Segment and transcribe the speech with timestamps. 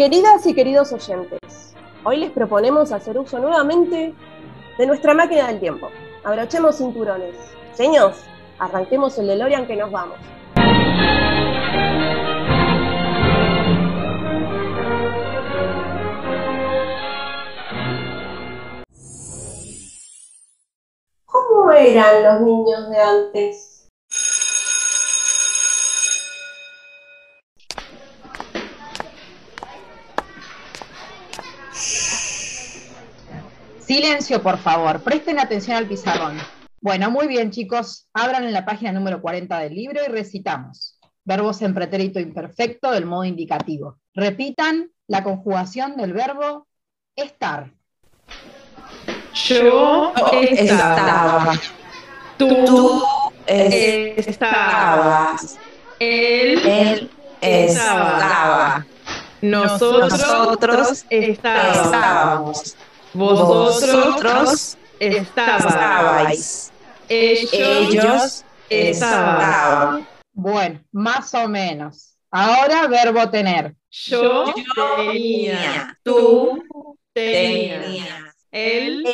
[0.00, 1.74] Queridas y queridos oyentes,
[2.04, 4.14] hoy les proponemos hacer uso nuevamente
[4.78, 5.90] de nuestra máquina del tiempo.
[6.24, 7.36] Abrochemos cinturones.
[7.74, 8.16] Seños,
[8.58, 10.16] arranquemos el DeLorean que nos vamos.
[21.26, 23.79] ¿Cómo eran los niños de antes?
[33.90, 35.00] Silencio, por favor.
[35.00, 36.38] Presten atención al pizarrón.
[36.80, 38.06] Bueno, muy bien, chicos.
[38.14, 40.96] Abran en la página número 40 del libro y recitamos.
[41.24, 43.98] Verbos en pretérito imperfecto del modo indicativo.
[44.14, 46.68] Repitan la conjugación del verbo
[47.16, 47.72] estar.
[49.34, 50.12] Yo
[50.52, 51.58] estaba.
[52.38, 53.02] Tú
[54.16, 55.58] estabas.
[55.98, 58.86] Él estaba.
[59.40, 62.76] Nosotros estábamos.
[63.12, 66.72] Vosotros estabais.
[67.08, 70.06] Ellos estaban.
[70.32, 72.16] Bueno, más o menos.
[72.30, 73.74] Ahora verbo tener.
[73.90, 74.54] Yo
[74.96, 75.98] tenía.
[76.04, 76.62] Tú
[77.12, 78.36] tenías.
[78.52, 79.04] Él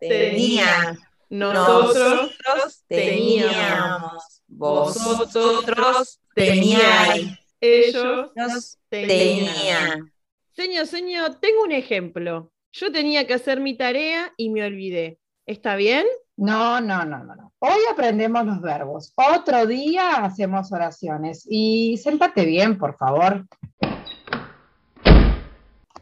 [0.00, 0.98] tenía.
[1.28, 4.42] Nosotros teníamos.
[4.48, 7.38] Vosotros teníais.
[7.60, 10.12] Ellos tenían.
[10.52, 12.50] Señor, señor, tengo un ejemplo.
[12.78, 15.18] Yo tenía que hacer mi tarea y me olvidé.
[15.46, 16.04] ¿Está bien?
[16.36, 17.52] No, no, no, no, no.
[17.58, 19.14] Hoy aprendemos los verbos.
[19.16, 21.46] Otro día hacemos oraciones.
[21.48, 23.46] Y séntate bien, por favor.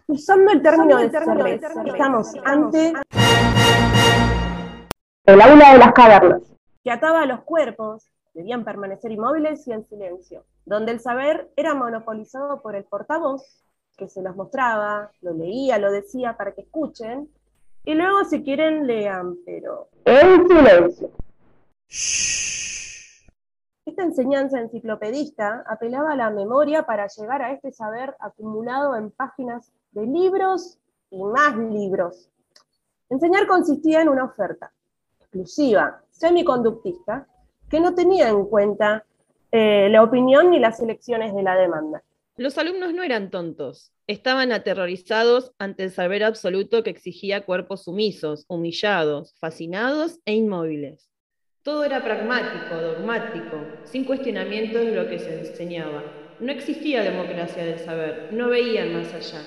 [0.08, 2.92] Usando el término de cerveza, estamos ante
[5.26, 6.42] el aula de las cavernas,
[6.82, 11.74] que ataba a los cuerpos, debían permanecer inmóviles y en silencio, donde el saber era
[11.74, 13.63] monopolizado por el portavoz,
[13.96, 17.28] que se los mostraba, lo leía, lo decía para que escuchen,
[17.84, 21.10] y luego si quieren lean, pero en silencio.
[23.86, 29.70] Esta enseñanza enciclopedista apelaba a la memoria para llegar a este saber acumulado en páginas
[29.92, 30.78] de libros
[31.10, 32.30] y más libros.
[33.10, 34.72] Enseñar consistía en una oferta
[35.20, 37.26] exclusiva, semiconductista,
[37.68, 39.04] que no tenía en cuenta
[39.52, 42.02] eh, la opinión ni las elecciones de la demanda.
[42.36, 48.44] Los alumnos no eran tontos, estaban aterrorizados ante el saber absoluto que exigía cuerpos sumisos,
[48.48, 51.08] humillados, fascinados e inmóviles.
[51.62, 56.02] Todo era pragmático, dogmático, sin cuestionamientos de lo que se enseñaba.
[56.40, 59.40] No existía democracia del saber, no veían más allá,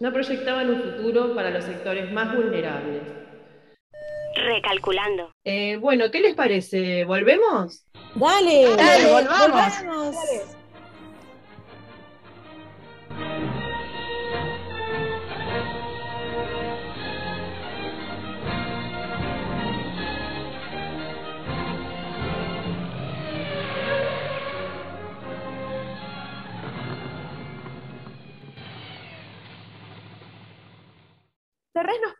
[0.00, 3.02] no proyectaban un futuro para los sectores más vulnerables.
[4.34, 5.30] Recalculando.
[5.44, 7.04] Eh, bueno, ¿qué les parece?
[7.04, 7.86] ¿Volvemos?
[8.16, 9.84] Dale, Dale, volvamos.
[9.84, 10.63] Dale.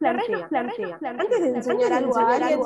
[0.05, 2.61] Nos plantea, antes de enseñar algo a alguien,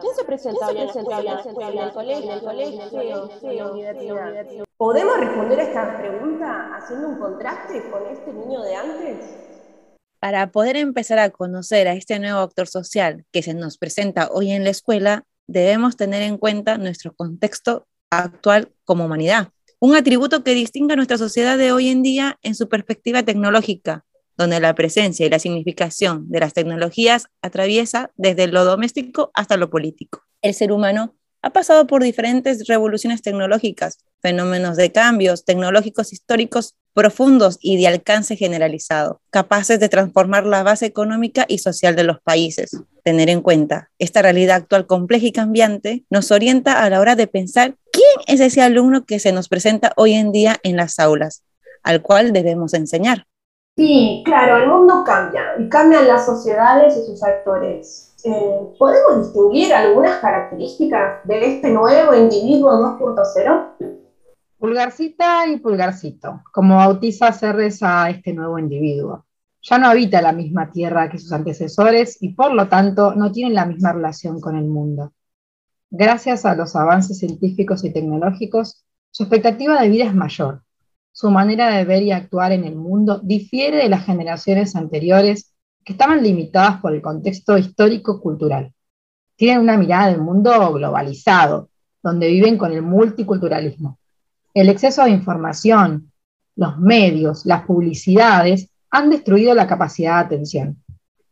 [0.00, 4.46] ¿Quién se presenta hoy la en el colegio, en la universidad?
[4.76, 9.16] ¿Podemos responder a esta pregunta haciendo un contraste con este niño de antes?
[10.18, 14.50] Para poder empezar a conocer a este nuevo actor social que se nos presenta hoy
[14.50, 20.54] en la escuela, debemos tener en cuenta nuestro contexto actual como humanidad, un atributo que
[20.54, 24.04] distingue a nuestra sociedad de hoy en día en su perspectiva tecnológica,
[24.40, 29.68] donde la presencia y la significación de las tecnologías atraviesa desde lo doméstico hasta lo
[29.68, 30.22] político.
[30.40, 37.58] El ser humano ha pasado por diferentes revoluciones tecnológicas, fenómenos de cambios tecnológicos históricos profundos
[37.60, 42.70] y de alcance generalizado, capaces de transformar la base económica y social de los países.
[43.04, 47.26] Tener en cuenta esta realidad actual compleja y cambiante nos orienta a la hora de
[47.26, 51.42] pensar quién es ese alumno que se nos presenta hoy en día en las aulas,
[51.82, 53.26] al cual debemos enseñar.
[53.80, 58.14] Sí, claro, el mundo cambia y cambian las sociedades y sus actores.
[58.24, 63.96] Eh, ¿Podemos distinguir algunas características de este nuevo individuo 2.0?
[64.58, 69.24] Pulgarcita y pulgarcito, como bautiza Cerres a este nuevo individuo.
[69.62, 73.54] Ya no habita la misma tierra que sus antecesores y por lo tanto no tiene
[73.54, 75.14] la misma relación con el mundo.
[75.88, 80.64] Gracias a los avances científicos y tecnológicos, su expectativa de vida es mayor.
[81.20, 85.52] Su manera de ver y actuar en el mundo difiere de las generaciones anteriores
[85.84, 88.72] que estaban limitadas por el contexto histórico-cultural.
[89.36, 91.68] Tienen una mirada del mundo globalizado,
[92.02, 93.98] donde viven con el multiculturalismo.
[94.54, 96.10] El exceso de información,
[96.56, 100.82] los medios, las publicidades han destruido la capacidad de atención.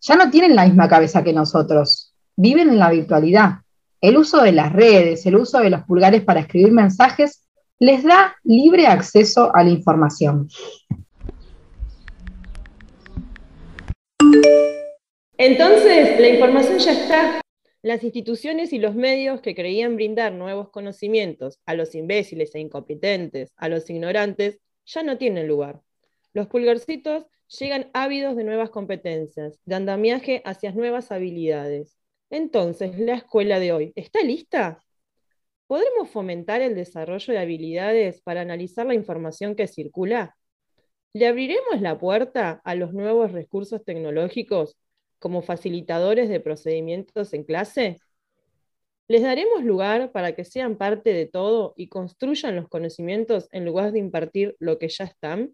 [0.02, 3.60] Ya no tienen la misma cabeza que nosotros, viven en la virtualidad.
[4.02, 7.47] El uso de las redes, el uso de los pulgares para escribir mensajes,
[7.78, 10.48] les da libre acceso a la información.
[15.36, 17.40] Entonces, la información ya está.
[17.80, 23.52] Las instituciones y los medios que creían brindar nuevos conocimientos a los imbéciles e incompetentes,
[23.56, 25.80] a los ignorantes, ya no tienen lugar.
[26.32, 27.26] Los pulgarcitos
[27.58, 31.96] llegan ávidos de nuevas competencias, de andamiaje hacia nuevas habilidades.
[32.30, 34.82] Entonces, la escuela de hoy, ¿está lista?
[35.68, 40.34] ¿Podremos fomentar el desarrollo de habilidades para analizar la información que circula?
[41.12, 44.78] ¿Le abriremos la puerta a los nuevos recursos tecnológicos
[45.18, 47.98] como facilitadores de procedimientos en clase?
[49.08, 53.92] ¿Les daremos lugar para que sean parte de todo y construyan los conocimientos en lugar
[53.92, 55.52] de impartir lo que ya están?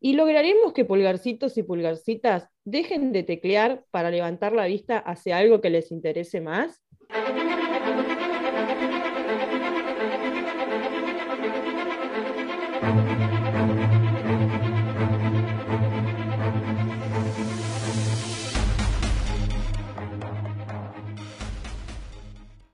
[0.00, 5.62] ¿Y lograremos que pulgarcitos y pulgarcitas dejen de teclear para levantar la vista hacia algo
[5.62, 6.82] que les interese más?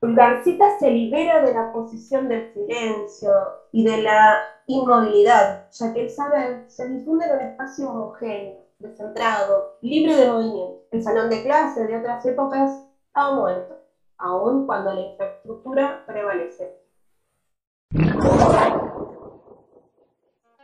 [0.01, 3.31] Pulgarcita se libera de la posición del silencio
[3.71, 9.73] y de la inmovilidad, ya que el saber se difunde en un espacio homogéneo, descentrado,
[9.81, 10.81] libre de movimiento.
[10.91, 12.83] El salón de clase de otras épocas
[13.13, 13.79] ha muerto,
[14.21, 16.77] aun cuando la infraestructura prevalece.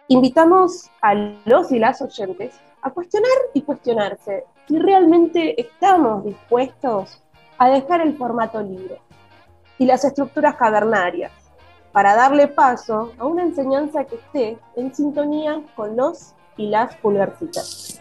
[0.08, 1.14] Invitamos a
[1.44, 7.22] los y las oyentes a cuestionar y cuestionarse si realmente estamos dispuestos
[7.58, 9.00] a dejar el formato libre
[9.78, 11.32] y las estructuras cavernarias,
[11.92, 18.00] para darle paso a una enseñanza que esté en sintonía con los y las pulgarcitas.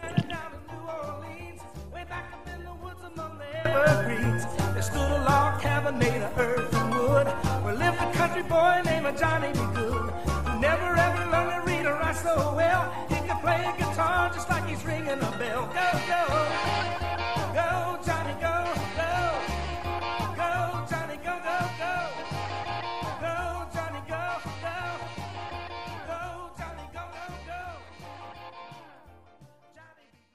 [5.86, 7.28] Log made of earth and wood.
[7.62, 9.52] Where lived a country boy named Johnny